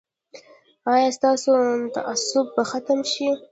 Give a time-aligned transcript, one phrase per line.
[0.91, 1.51] ایا ستاسو
[1.95, 3.29] تعصب به ختم وي؟